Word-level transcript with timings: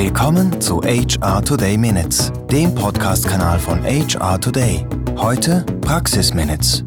Willkommen 0.00 0.60
zu 0.60 0.80
HR 0.80 1.44
Today 1.44 1.76
Minutes, 1.76 2.30
dem 2.52 2.72
Podcast-Kanal 2.72 3.58
von 3.58 3.82
HR 3.82 4.40
Today. 4.40 4.86
Heute 5.16 5.66
Praxis 5.80 6.32
Minutes. 6.32 6.84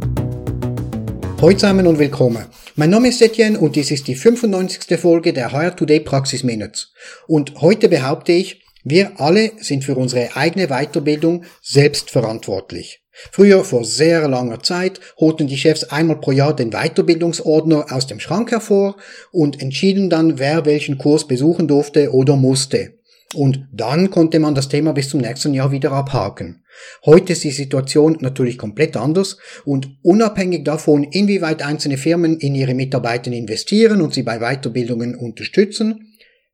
Hallo 1.42 1.52
zusammen 1.52 1.88
und 1.88 2.00
willkommen. 2.00 2.46
Mein 2.78 2.89
Name 2.89 3.10
ist 3.10 3.21
Etienne 3.21 3.60
und 3.60 3.76
dies 3.76 3.92
ist 3.92 4.08
die 4.08 4.16
95. 4.16 4.97
Folge 4.97 5.34
der 5.34 5.52
HR 5.52 5.76
Today 5.76 6.00
Praxis 6.00 6.44
Minutes. 6.44 6.94
Und 7.28 7.60
heute 7.60 7.89
behaupte 7.89 8.32
ich, 8.32 8.64
wir 8.86 9.20
alle 9.20 9.52
sind 9.59 9.84
für 9.84 9.96
unsere 9.96 10.38
eigene 10.38 10.68
Weiterbildung 10.68 11.43
selbst 11.62 12.12
verantwortlich. 12.12 13.02
Früher, 13.34 13.66
vor 13.66 13.84
sehr 13.84 14.25
langer 14.30 14.64
Zeit, 14.64 15.02
holten 15.20 15.48
die 15.48 15.57
Chefs 15.57 15.84
einmal 15.84 16.21
pro 16.21 16.32
Jahr 16.32 16.55
den 16.55 16.71
Weiterbildungsordner 16.71 17.88
aus 17.89 18.07
dem 18.07 18.21
Schrank 18.21 18.52
hervor 18.52 18.96
und 19.34 19.62
entschieden 19.62 20.09
dann, 20.09 20.39
wer 20.39 20.66
welchen 20.66 20.98
Kurs 20.98 21.28
besuchen 21.28 21.68
durfte 21.68 22.14
oder 22.14 22.38
musste. 22.38 23.00
Und 23.34 23.68
dann 23.71 24.10
konnte 24.10 24.39
man 24.39 24.56
das 24.56 24.68
Thema 24.68 24.92
bis 24.92 25.10
zum 25.10 25.21
nächsten 25.21 25.54
Jahr 25.54 25.71
wieder 25.71 25.92
abhaken. 25.92 26.64
Heute 27.06 27.33
ist 27.33 27.43
die 27.43 27.51
Situation 27.51 28.18
natürlich 28.19 28.57
komplett 28.57 28.97
anders 28.97 29.37
und 29.64 29.89
unabhängig 30.01 30.64
davon, 30.65 31.04
inwieweit 31.04 31.61
einzelne 31.61 31.97
Firmen 31.97 32.39
in 32.39 32.56
ihre 32.56 32.73
Mitarbeiter 32.73 33.31
investieren 33.31 34.02
und 34.02 34.14
sie 34.14 34.23
bei 34.23 34.39
Weiterbildungen 34.39 35.16
unterstützen, 35.16 36.11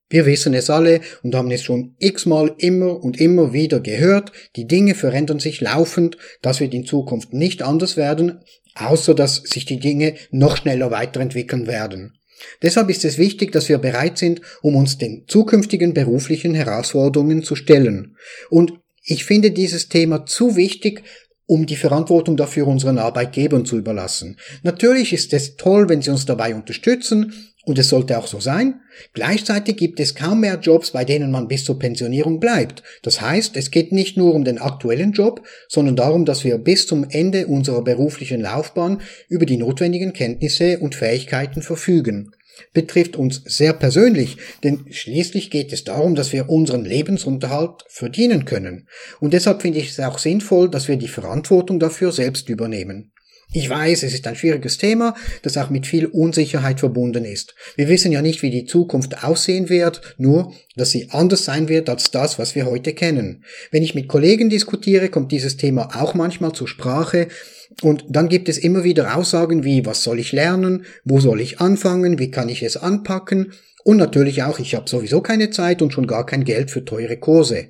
wir 0.10 0.26
wissen 0.26 0.54
es 0.54 0.70
alle 0.70 1.02
und 1.22 1.36
haben 1.36 1.52
es 1.52 1.64
schon 1.64 1.96
x-mal 2.00 2.56
immer 2.60 3.04
und 3.04 3.20
immer 3.20 3.52
wieder 3.52 3.82
gehört, 3.82 4.32
die 4.56 4.66
Dinge 4.66 4.96
verändern 4.96 5.40
sich 5.40 5.60
laufend, 5.60 6.18
das 6.42 6.62
wird 6.62 6.74
in 6.74 6.86
Zukunft 6.86 7.34
nicht 7.34 7.62
anders 7.62 7.98
werden, 7.98 8.40
außer 8.76 9.14
dass 9.14 9.38
sich 9.44 9.66
die 9.66 9.80
Dinge 9.80 10.16
noch 10.32 10.56
schneller 10.58 10.92
weiterentwickeln 10.92 11.68
werden. 11.68 12.17
Deshalb 12.62 12.90
ist 12.90 13.06
es 13.06 13.18
wichtig, 13.18 13.52
dass 13.52 13.70
wir 13.70 13.78
bereit 13.78 14.18
sind, 14.18 14.42
um 14.62 14.76
uns 14.76 14.98
den 14.98 15.26
zukünftigen 15.28 15.94
beruflichen 15.94 16.54
Herausforderungen 16.54 17.44
zu 17.44 17.56
stellen. 17.56 18.16
Und 18.50 18.74
ich 19.04 19.26
finde 19.26 19.52
dieses 19.52 19.90
Thema 19.90 20.26
zu 20.26 20.56
wichtig, 20.56 21.04
um 21.46 21.66
die 21.66 21.78
Verantwortung 21.78 22.36
dafür 22.36 22.68
unseren 22.68 22.98
Arbeitgebern 22.98 23.66
zu 23.66 23.78
überlassen. 23.78 24.38
Natürlich 24.64 25.14
ist 25.14 25.34
es 25.34 25.56
toll, 25.56 25.88
wenn 25.88 26.02
sie 26.02 26.12
uns 26.12 26.26
dabei 26.26 26.54
unterstützen, 26.54 27.34
und 27.68 27.78
es 27.78 27.90
sollte 27.90 28.18
auch 28.18 28.28
so 28.28 28.40
sein. 28.40 28.80
Gleichzeitig 29.12 29.76
gibt 29.76 30.00
es 30.00 30.16
kaum 30.16 30.40
mehr 30.40 30.58
Jobs, 30.58 30.92
bei 30.92 31.04
denen 31.04 31.32
man 31.32 31.50
bis 31.50 31.66
zur 31.66 31.78
Pensionierung 31.78 32.40
bleibt. 32.40 32.82
Das 33.04 33.20
heißt, 33.20 33.58
es 33.58 33.72
geht 33.72 33.92
nicht 33.92 34.16
nur 34.16 34.34
um 34.34 34.46
den 34.46 34.58
aktuellen 34.58 35.12
Job, 35.12 35.46
sondern 35.68 35.98
darum, 35.98 36.24
dass 36.24 36.46
wir 36.46 36.60
bis 36.60 36.88
zum 36.88 37.06
Ende 37.10 37.48
unserer 37.48 37.84
beruflichen 37.84 38.40
Laufbahn 38.40 39.02
über 39.28 39.46
die 39.46 39.58
notwendigen 39.58 40.14
Kenntnisse 40.14 40.80
und 40.80 40.96
Fähigkeiten 40.96 41.62
verfügen. 41.62 42.32
Betrifft 42.72 43.18
uns 43.18 43.44
sehr 43.46 43.74
persönlich, 43.74 44.38
denn 44.64 44.86
schließlich 44.90 45.52
geht 45.52 45.74
es 45.74 45.84
darum, 45.84 46.16
dass 46.16 46.32
wir 46.32 46.50
unseren 46.50 46.86
Lebensunterhalt 46.86 47.84
verdienen 47.90 48.46
können. 48.46 48.88
Und 49.20 49.34
deshalb 49.34 49.62
finde 49.62 49.80
ich 49.80 49.90
es 49.90 50.00
auch 50.00 50.20
sinnvoll, 50.20 50.70
dass 50.70 50.88
wir 50.88 50.96
die 50.96 51.10
Verantwortung 51.10 51.82
dafür 51.82 52.14
selbst 52.14 52.48
übernehmen. 52.48 53.12
Ich 53.54 53.70
weiß, 53.70 54.04
es 54.04 54.14
ist 54.14 54.28
ein 54.28 54.36
schwieriges 54.36 54.78
Thema, 54.78 55.16
das 55.42 55.58
auch 55.58 55.70
mit 55.70 55.88
viel 55.88 56.06
Unsicherheit 56.06 56.82
verbunden 56.82 57.24
ist. 57.24 57.56
Wir 57.78 57.88
wissen 57.88 58.12
ja 58.12 58.22
nicht, 58.22 58.42
wie 58.42 58.52
die 58.52 58.66
Zukunft 58.66 59.24
aussehen 59.24 59.70
wird, 59.70 60.16
nur, 60.18 60.54
dass 60.76 60.92
sie 60.92 61.10
anders 61.12 61.46
sein 61.46 61.70
wird 61.70 61.90
als 61.90 62.12
das, 62.12 62.38
was 62.40 62.56
wir 62.56 62.66
heute 62.66 62.94
kennen. 62.94 63.46
Wenn 63.72 63.84
ich 63.84 63.96
mit 63.96 64.10
Kollegen 64.10 64.50
diskutiere, 64.50 65.08
kommt 65.08 65.32
dieses 65.32 65.56
Thema 65.56 65.90
auch 65.96 66.14
manchmal 66.14 66.52
zur 66.52 66.68
Sprache, 66.68 67.30
und 67.82 68.06
dann 68.10 68.28
gibt 68.28 68.50
es 68.50 68.58
immer 68.58 68.84
wieder 68.84 69.16
Aussagen 69.16 69.64
wie, 69.64 69.86
was 69.86 70.04
soll 70.04 70.20
ich 70.20 70.32
lernen, 70.32 70.86
wo 71.04 71.20
soll 71.20 71.42
ich 71.42 71.60
anfangen, 71.60 72.18
wie 72.18 72.32
kann 72.32 72.50
ich 72.50 72.64
es 72.64 72.76
anpacken, 72.76 73.54
und 73.84 73.98
natürlich 73.98 74.44
auch, 74.44 74.60
ich 74.60 74.76
habe 74.76 74.90
sowieso 74.90 75.22
keine 75.22 75.50
Zeit 75.52 75.82
und 75.82 75.94
schon 75.94 76.08
gar 76.08 76.26
kein 76.26 76.44
Geld 76.44 76.72
für 76.72 76.84
teure 76.84 77.16
Kurse. 77.18 77.70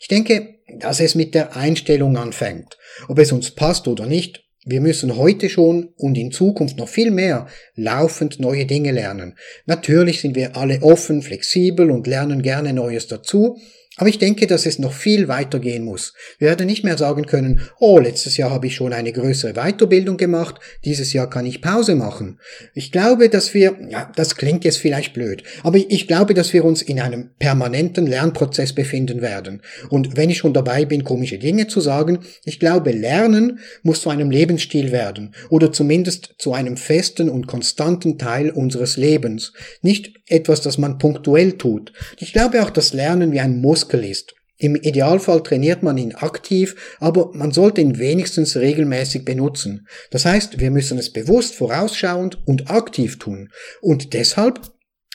Ich 0.00 0.06
denke, 0.06 0.54
dass 0.78 1.00
es 1.00 1.16
mit 1.16 1.34
der 1.34 1.56
Einstellung 1.56 2.16
anfängt. 2.16 2.78
Ob 3.08 3.18
es 3.18 3.32
uns 3.32 3.50
passt 3.50 3.88
oder 3.88 4.06
nicht, 4.06 4.45
wir 4.66 4.80
müssen 4.80 5.16
heute 5.16 5.48
schon 5.48 5.90
und 5.96 6.18
in 6.18 6.32
Zukunft 6.32 6.76
noch 6.76 6.88
viel 6.88 7.12
mehr 7.12 7.46
laufend 7.76 8.40
neue 8.40 8.66
Dinge 8.66 8.90
lernen. 8.90 9.36
Natürlich 9.64 10.20
sind 10.20 10.34
wir 10.34 10.56
alle 10.56 10.82
offen, 10.82 11.22
flexibel 11.22 11.90
und 11.90 12.08
lernen 12.08 12.42
gerne 12.42 12.72
Neues 12.72 13.06
dazu, 13.06 13.58
aber 13.96 14.08
ich 14.08 14.18
denke, 14.18 14.46
dass 14.46 14.66
es 14.66 14.78
noch 14.78 14.92
viel 14.92 15.28
weiter 15.28 15.58
gehen 15.58 15.84
muss. 15.84 16.12
Wir 16.38 16.48
werden 16.48 16.66
nicht 16.66 16.84
mehr 16.84 16.98
sagen 16.98 17.26
können, 17.26 17.62
oh, 17.78 17.98
letztes 17.98 18.36
Jahr 18.36 18.50
habe 18.50 18.66
ich 18.66 18.74
schon 18.74 18.92
eine 18.92 19.12
größere 19.12 19.54
Weiterbildung 19.54 20.18
gemacht, 20.18 20.56
dieses 20.84 21.12
Jahr 21.12 21.30
kann 21.30 21.46
ich 21.46 21.62
Pause 21.62 21.94
machen. 21.94 22.38
Ich 22.74 22.92
glaube, 22.92 23.28
dass 23.28 23.54
wir, 23.54 23.76
ja, 23.88 24.12
das 24.14 24.36
klingt 24.36 24.64
jetzt 24.64 24.78
vielleicht 24.78 25.14
blöd, 25.14 25.42
aber 25.62 25.78
ich 25.78 26.06
glaube, 26.06 26.34
dass 26.34 26.52
wir 26.52 26.64
uns 26.64 26.82
in 26.82 27.00
einem 27.00 27.30
permanenten 27.38 28.06
Lernprozess 28.06 28.74
befinden 28.74 29.22
werden. 29.22 29.62
Und 29.88 30.16
wenn 30.16 30.30
ich 30.30 30.38
schon 30.38 30.52
dabei 30.52 30.84
bin, 30.84 31.04
komische 31.04 31.38
Dinge 31.38 31.66
zu 31.66 31.80
sagen, 31.80 32.18
ich 32.44 32.60
glaube, 32.60 32.92
Lernen 32.92 33.60
muss 33.82 34.02
zu 34.02 34.10
einem 34.10 34.30
Lebensstil 34.30 34.92
werden 34.92 35.34
oder 35.48 35.72
zumindest 35.72 36.34
zu 36.38 36.52
einem 36.52 36.76
festen 36.76 37.30
und 37.30 37.46
konstanten 37.46 38.18
Teil 38.18 38.50
unseres 38.50 38.96
Lebens. 38.96 39.52
Nicht 39.80 40.20
etwas, 40.28 40.60
das 40.60 40.76
man 40.76 40.98
punktuell 40.98 41.52
tut. 41.52 41.92
Ich 42.18 42.32
glaube 42.32 42.62
auch, 42.62 42.70
dass 42.70 42.92
Lernen 42.92 43.32
wie 43.32 43.40
ein 43.40 43.60
Muskel 43.60 43.85
ist. 43.94 44.34
Im 44.58 44.74
Idealfall 44.74 45.42
trainiert 45.42 45.82
man 45.82 45.98
ihn 45.98 46.14
aktiv, 46.14 46.76
aber 46.98 47.30
man 47.34 47.52
sollte 47.52 47.82
ihn 47.82 47.98
wenigstens 47.98 48.56
regelmäßig 48.56 49.24
benutzen. 49.24 49.86
Das 50.10 50.24
heißt, 50.24 50.60
wir 50.60 50.70
müssen 50.70 50.98
es 50.98 51.12
bewusst 51.12 51.54
vorausschauend 51.54 52.46
und 52.46 52.70
aktiv 52.70 53.18
tun. 53.18 53.50
Und 53.82 54.14
deshalb, 54.14 54.60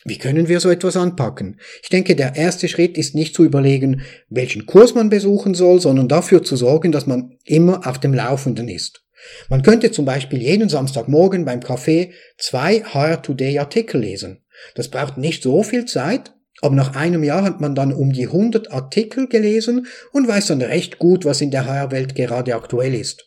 wie 0.06 0.20
können 0.20 0.48
wir 0.48 0.59
so 0.59 0.70
etwas 0.70 0.96
anpacken? 0.96 1.59
Ich 1.82 1.90
denke, 1.90 2.16
der 2.16 2.36
erste 2.36 2.68
Schritt 2.68 3.00
ist 3.00 3.16
nicht 3.16 3.34
zu 3.34 3.44
überlegen, 3.44 4.04
welchen 4.30 4.68
Kurs 4.68 4.94
man 4.94 5.09
besuchen 5.09 5.56
soll, 5.56 5.82
sondern 5.82 6.08
dafür 6.08 6.44
zu 6.44 6.56
sorgen, 6.56 6.92
dass 6.92 7.08
man 7.08 7.38
immer 7.44 7.88
auf 7.88 8.00
dem 8.00 8.14
Laufenden 8.14 8.68
ist. 8.68 9.03
Man 9.50 9.64
könnte 9.64 9.92
zum 9.92 10.06
Beispiel 10.06 10.42
jeden 10.42 10.70
Samstagmorgen 10.70 11.46
beim 11.46 11.62
Café 11.62 12.12
zwei 12.38 12.82
HR 12.82 13.22
Today 13.22 13.58
Artikel 13.58 14.02
lesen. 14.02 14.44
Das 14.76 14.90
braucht 14.90 15.18
nicht 15.18 15.42
so 15.42 15.64
viel 15.64 15.86
Zeit, 15.86 16.34
aber 16.62 16.76
nach 16.76 16.96
einem 16.96 17.24
Jahr 17.24 17.44
hat 17.44 17.60
man 17.60 17.76
dann 17.76 17.92
um 17.92 18.14
die 18.14 18.28
100 18.28 18.72
Artikel 18.72 19.28
gelesen 19.28 19.88
und 20.12 20.28
weiß 20.28 20.48
dann 20.48 20.62
recht 20.62 21.00
gut, 21.00 21.26
was 21.26 21.42
in 21.42 21.52
der 21.52 21.66
HR-Welt 21.66 22.16
gerade 22.16 22.56
aktuell 22.56 22.94
ist. 22.94 23.26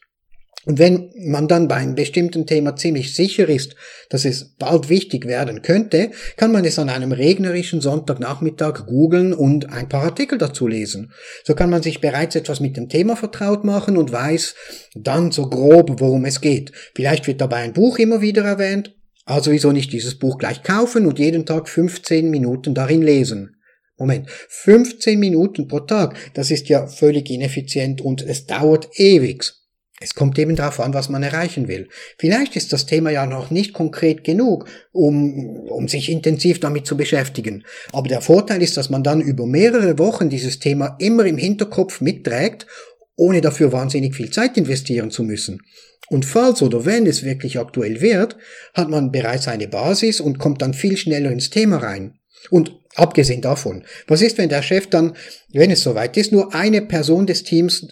Und 0.67 0.79
wenn 0.79 1.11
man 1.17 1.47
dann 1.47 1.69
bei 1.69 1.75
einem 1.77 1.95
bestimmten 1.95 2.47
Thema 2.47 2.75
ziemlich 2.75 3.15
sicher 3.15 3.49
ist, 3.49 3.77
dass 4.09 4.25
es 4.25 4.55
bald 4.57 4.89
wichtig 4.89 5.27
werden 5.27 5.61
könnte, 5.61 6.11
kann 6.37 6.53
man 6.53 6.65
es 6.65 6.79
an 6.79 6.89
einem 6.89 7.13
regnerischen 7.13 7.81
Sonntagnachmittag 7.83 8.87
googeln 8.87 9.35
und 9.35 9.71
ein 9.71 9.89
paar 9.89 10.05
Artikel 10.05 10.39
dazu 10.39 10.67
lesen. 10.67 11.13
So 11.45 11.55
kann 11.55 11.69
man 11.71 11.83
sich 11.83 12.01
bereits 12.01 12.35
etwas 12.35 12.61
mit 12.61 12.77
dem 12.77 12.89
Thema 12.89 13.17
vertraut 13.17 13.65
machen 13.65 13.99
und 13.99 14.13
weiß 14.13 14.55
dann 14.95 15.33
so 15.33 15.51
grob, 15.51 16.01
worum 16.01 16.25
es 16.25 16.41
geht. 16.41 16.73
Vielleicht 16.95 17.27
wird 17.27 17.43
dabei 17.43 17.59
ein 17.59 17.75
Buch 17.75 17.99
immer 17.99 18.23
wieder 18.23 18.45
erwähnt, 18.45 18.95
also 19.25 19.51
wieso 19.51 19.73
nicht 19.73 19.93
dieses 19.93 20.19
Buch 20.19 20.39
gleich 20.39 20.63
kaufen 20.63 21.07
und 21.07 21.19
jeden 21.19 21.47
Tag 21.47 21.69
15 21.69 22.31
Minuten 22.31 22.75
darin 22.75 23.03
lesen? 23.03 23.57
Moment, 23.97 24.29
15 24.49 25.19
Minuten 25.19 25.69
pro 25.69 25.81
Tag, 25.81 26.17
das 26.35 26.51
ist 26.51 26.69
ja 26.69 26.87
völlig 26.87 27.31
ineffizient 27.31 28.01
und 28.01 28.23
es 28.23 28.47
dauert 28.47 28.89
ewig. 28.99 29.53
Es 30.01 30.15
kommt 30.15 30.39
eben 30.39 30.57
darauf 30.57 30.81
an, 30.81 30.93
was 30.93 31.09
man 31.09 31.23
erreichen 31.23 31.69
will. 31.69 31.89
Vielleicht 32.19 32.57
ist 32.57 32.73
das 32.73 32.85
Thema 32.85 33.11
ja 33.11 33.27
noch 33.27 33.51
nicht 33.51 33.73
konkret 33.73 34.25
genug, 34.25 34.67
um, 34.93 35.61
um 35.69 35.87
sich 35.87 36.11
intensiv 36.11 36.59
damit 36.59 36.85
zu 36.85 36.97
beschäftigen. 36.97 37.65
Aber 37.93 38.09
der 38.09 38.21
Vorteil 38.21 38.61
ist, 38.61 38.77
dass 38.77 38.91
man 38.91 39.05
dann 39.05 39.21
über 39.21 39.47
mehrere 39.47 39.99
Wochen 39.99 40.29
dieses 40.29 40.59
Thema 40.59 40.97
immer 40.99 41.25
im 41.25 41.39
Hinterkopf 41.39 42.01
mitträgt, 42.01 42.67
ohne 43.17 43.41
dafür 43.41 43.73
wahnsinnig 43.73 44.15
viel 44.15 44.31
Zeit 44.31 44.57
investieren 44.57 45.11
zu 45.11 45.23
müssen. 45.23 45.61
Und 46.09 46.25
falls 46.25 46.63
oder 46.63 46.85
wenn 46.85 47.07
es 47.07 47.25
wirklich 47.25 47.59
aktuell 47.59 48.01
wird, 48.01 48.37
hat 48.75 48.91
man 48.91 49.11
bereits 49.11 49.49
eine 49.49 49.69
Basis 49.69 50.21
und 50.21 50.39
kommt 50.39 50.61
dann 50.61 50.75
viel 50.75 50.97
schneller 50.97 51.31
ins 51.31 51.51
Thema 51.51 51.79
rein. 51.79 52.19
Und 52.51 52.79
abgesehen 52.95 53.41
davon, 53.41 53.85
was 54.07 54.21
ist, 54.21 54.37
wenn 54.37 54.51
der 54.51 54.63
Chef 54.63 54.89
dann, 54.89 55.17
wenn 55.53 55.71
es 55.71 55.83
soweit 55.83 56.17
ist, 56.17 56.33
nur 56.33 56.55
eine 56.55 56.83
Person 56.83 57.27
des 57.27 57.43
Teams 57.43 57.89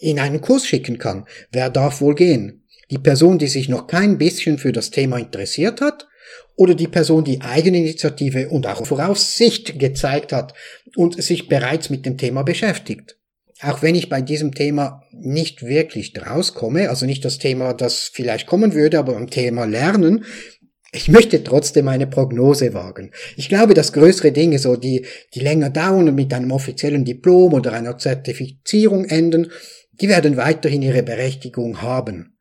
in 0.00 0.18
einen 0.18 0.40
Kurs 0.40 0.66
schicken 0.66 0.98
kann? 0.98 1.26
Wer 1.52 1.70
darf 1.70 2.00
wohl 2.00 2.14
gehen? 2.14 2.64
Die 2.90 2.98
Person, 2.98 3.38
die 3.38 3.48
sich 3.48 3.68
noch 3.68 3.86
kein 3.86 4.18
bisschen 4.18 4.58
für 4.58 4.72
das 4.72 4.90
Thema 4.90 5.18
interessiert 5.18 5.80
hat? 5.80 6.08
Oder 6.56 6.74
die 6.74 6.88
Person, 6.88 7.22
die 7.22 7.40
Eigeninitiative 7.40 8.48
und 8.48 8.66
auch 8.66 8.84
Voraussicht 8.84 9.78
gezeigt 9.78 10.32
hat 10.32 10.54
und 10.96 11.22
sich 11.22 11.48
bereits 11.48 11.88
mit 11.88 12.04
dem 12.04 12.18
Thema 12.18 12.42
beschäftigt? 12.42 13.17
Auch 13.62 13.82
wenn 13.82 13.94
ich 13.94 14.08
bei 14.08 14.22
diesem 14.22 14.54
Thema 14.54 15.02
nicht 15.12 15.64
wirklich 15.64 16.12
rauskomme, 16.16 16.90
also 16.90 17.06
nicht 17.06 17.24
das 17.24 17.38
Thema, 17.38 17.74
das 17.74 18.10
vielleicht 18.12 18.46
kommen 18.46 18.74
würde, 18.74 18.98
aber 18.98 19.14
beim 19.14 19.30
Thema 19.30 19.64
Lernen, 19.64 20.24
ich 20.92 21.08
möchte 21.08 21.44
trotzdem 21.44 21.88
eine 21.88 22.06
Prognose 22.06 22.72
wagen. 22.72 23.10
Ich 23.36 23.48
glaube, 23.48 23.74
dass 23.74 23.92
größere 23.92 24.32
Dinge, 24.32 24.58
so 24.58 24.76
die, 24.76 25.04
die 25.34 25.40
länger 25.40 25.70
dauern 25.70 26.08
und 26.08 26.14
mit 26.14 26.32
einem 26.32 26.50
offiziellen 26.50 27.04
Diplom 27.04 27.52
oder 27.52 27.74
einer 27.74 27.98
Zertifizierung 27.98 29.04
enden, 29.04 29.50
die 30.00 30.08
werden 30.08 30.36
weiterhin 30.36 30.80
ihre 30.80 31.02
Berechtigung 31.02 31.82
haben. 31.82 32.37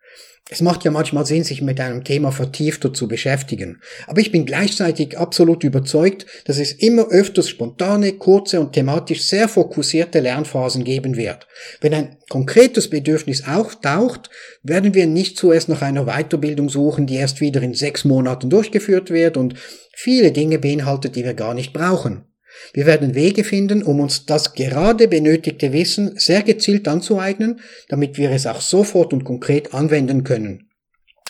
Es 0.50 0.62
macht 0.62 0.86
ja 0.86 0.92
manchmal 0.92 1.26
Sinn, 1.26 1.44
sich 1.44 1.62
mit 1.62 1.80
einem 1.82 2.06
Thema 2.06 2.32
vertiefter 2.32 2.94
zu 2.94 3.10
beschäftigen. 3.10 3.82
Aber 4.08 4.22
ich 4.22 4.32
bin 4.32 4.46
gleichzeitig 4.46 5.18
absolut 5.18 5.66
überzeugt, 5.66 6.26
dass 6.46 6.58
es 6.58 6.72
immer 6.72 7.08
öfters 7.10 7.50
spontane, 7.50 8.14
kurze 8.14 8.62
und 8.62 8.72
thematisch 8.72 9.24
sehr 9.24 9.50
fokussierte 9.50 10.22
Lernphasen 10.22 10.86
geben 10.86 11.18
wird. 11.18 11.48
Wenn 11.82 11.94
ein 11.94 12.18
konkretes 12.30 12.90
Bedürfnis 12.90 13.46
auftaucht, 13.46 14.30
werden 14.64 14.94
wir 14.94 15.06
nicht 15.06 15.38
zuerst 15.38 15.68
nach 15.68 15.82
einer 15.82 16.06
Weiterbildung 16.06 16.70
suchen, 16.70 17.08
die 17.08 17.16
erst 17.16 17.42
wieder 17.42 17.62
in 17.62 17.74
sechs 17.74 18.06
Monaten 18.06 18.50
durchgeführt 18.50 19.10
wird 19.10 19.36
und 19.36 19.56
viele 19.94 20.32
Dinge 20.32 20.60
beinhaltet, 20.60 21.18
die 21.18 21.26
wir 21.26 21.34
gar 21.34 21.56
nicht 21.56 21.74
brauchen. 21.74 22.27
Wir 22.74 22.86
werden 22.86 23.16
Wege 23.16 23.44
finden, 23.44 23.84
um 23.84 24.00
uns 24.00 24.26
das 24.26 24.54
gerade 24.54 25.08
benötigte 25.08 25.74
Wissen 25.74 26.18
sehr 26.18 26.44
gezielt 26.44 26.88
anzueignen, 26.88 27.60
damit 27.90 28.18
wir 28.18 28.32
es 28.32 28.46
auch 28.46 28.62
sofort 28.62 29.14
und 29.14 29.24
konkret 29.24 29.74
anwenden 29.74 30.24
können. 30.24 30.70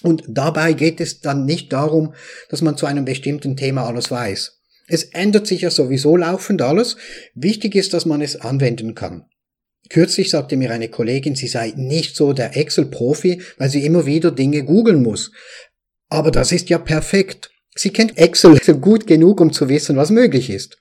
Und 0.03 0.23
dabei 0.27 0.73
geht 0.73 1.01
es 1.01 1.21
dann 1.21 1.45
nicht 1.45 1.73
darum, 1.73 2.13
dass 2.49 2.61
man 2.61 2.77
zu 2.77 2.85
einem 2.85 3.05
bestimmten 3.05 3.57
Thema 3.57 3.87
alles 3.87 4.11
weiß. 4.11 4.59
Es 4.87 5.03
ändert 5.03 5.47
sich 5.47 5.61
ja 5.61 5.69
sowieso 5.69 6.15
laufend 6.15 6.61
alles. 6.61 6.97
Wichtig 7.35 7.75
ist, 7.75 7.93
dass 7.93 8.05
man 8.05 8.21
es 8.21 8.39
anwenden 8.39 8.95
kann. 8.95 9.25
Kürzlich 9.89 10.29
sagte 10.29 10.57
mir 10.57 10.71
eine 10.71 10.89
Kollegin, 10.89 11.35
sie 11.35 11.47
sei 11.47 11.73
nicht 11.75 12.15
so 12.15 12.33
der 12.33 12.55
Excel-Profi, 12.55 13.41
weil 13.57 13.69
sie 13.69 13.85
immer 13.85 14.05
wieder 14.05 14.31
Dinge 14.31 14.63
googeln 14.63 15.01
muss. 15.01 15.31
Aber 16.09 16.31
das 16.31 16.51
ist 16.51 16.69
ja 16.69 16.77
perfekt. 16.77 17.51
Sie 17.75 17.91
kennt 17.91 18.17
Excel 18.17 18.59
gut 18.81 19.07
genug, 19.07 19.41
um 19.41 19.51
zu 19.51 19.69
wissen, 19.69 19.97
was 19.97 20.09
möglich 20.09 20.49
ist. 20.49 20.77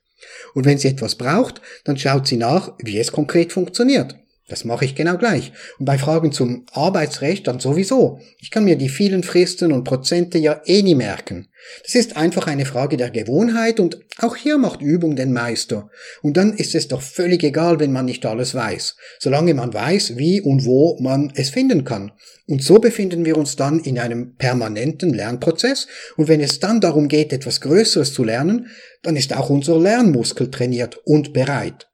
Und 0.55 0.65
wenn 0.65 0.79
sie 0.79 0.89
etwas 0.89 1.15
braucht, 1.17 1.61
dann 1.85 1.97
schaut 1.97 2.27
sie 2.27 2.37
nach, 2.37 2.73
wie 2.79 2.99
es 2.99 3.13
konkret 3.13 3.53
funktioniert. 3.53 4.17
Das 4.49 4.65
mache 4.65 4.85
ich 4.85 4.95
genau 4.95 5.17
gleich. 5.17 5.53
Und 5.79 5.87
bei 5.87 5.99
Fragen 5.99 6.31
zum 6.31 6.67
Arbeitsrecht 6.71 7.49
dann 7.49 7.59
sowieso. 7.59 8.21
Ich 8.39 8.53
kann 8.53 8.65
mir 8.65 8.77
die 8.77 8.89
vielen 8.89 9.25
Fristen 9.25 9.73
und 9.73 9.83
Prozente 9.83 10.39
ja 10.39 10.61
eh 10.67 10.83
nie 10.83 10.95
merken. 10.95 11.49
Das 11.83 11.97
ist 11.97 12.17
einfach 12.17 12.47
eine 12.47 12.65
Frage 12.65 12.97
der 12.97 13.11
Gewohnheit 13.11 13.81
und 13.81 13.99
auch 14.19 14.37
hier 14.37 14.57
macht 14.57 14.83
Übung 14.83 15.17
den 15.17 15.33
Meister. 15.33 15.91
Und 16.23 16.37
dann 16.37 16.53
ist 16.53 16.77
es 16.77 16.87
doch 16.87 17.03
völlig 17.03 17.43
egal, 17.43 17.81
wenn 17.81 17.91
man 17.91 18.05
nicht 18.05 18.25
alles 18.25 18.55
weiß, 18.55 18.95
solange 19.19 19.53
man 19.53 19.75
weiß, 19.75 20.17
wie 20.17 20.41
und 20.41 20.65
wo 20.65 20.97
man 21.01 21.33
es 21.35 21.51
finden 21.51 21.83
kann. 21.83 22.13
Und 22.47 22.63
so 22.63 22.79
befinden 22.79 23.25
wir 23.25 23.37
uns 23.37 23.57
dann 23.57 23.81
in 23.81 23.99
einem 23.99 24.37
permanenten 24.37 25.13
Lernprozess 25.13 25.89
und 26.17 26.29
wenn 26.29 26.41
es 26.41 26.61
dann 26.61 26.81
darum 26.81 27.09
geht, 27.09 27.33
etwas 27.33 27.61
Größeres 27.61 28.15
zu 28.15 28.23
lernen, 28.23 28.69
dann 29.03 29.17
ist 29.17 29.37
auch 29.37 29.51
unser 29.51 29.81
Lernmuskel 29.81 30.53
trainiert 30.53 30.99
und 31.05 31.33
bereit. 31.33 31.89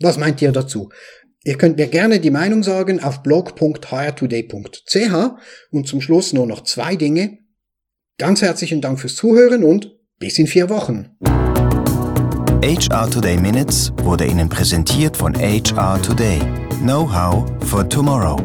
Was 0.00 0.16
meint 0.16 0.40
ihr 0.40 0.52
dazu? 0.52 0.88
Ihr 1.48 1.56
könnt 1.56 1.78
mir 1.78 1.86
gerne 1.86 2.20
die 2.20 2.30
Meinung 2.30 2.62
sagen 2.62 3.02
auf 3.02 3.22
blog.hrtoday.ch 3.22 5.14
und 5.70 5.88
zum 5.88 6.02
Schluss 6.02 6.34
nur 6.34 6.46
noch 6.46 6.62
zwei 6.64 6.94
Dinge. 6.94 7.38
Ganz 8.18 8.42
herzlichen 8.42 8.82
Dank 8.82 9.00
fürs 9.00 9.14
Zuhören 9.14 9.64
und 9.64 9.96
bis 10.18 10.38
in 10.38 10.46
vier 10.46 10.68
Wochen. 10.68 11.16
HR 12.62 13.08
Today 13.08 13.38
Minutes 13.38 13.94
wurde 14.02 14.26
Ihnen 14.26 14.50
präsentiert 14.50 15.16
von 15.16 15.34
HR 15.34 16.02
Today. 16.02 16.38
Know-how 16.82 17.46
for 17.64 17.88
tomorrow. 17.88 18.36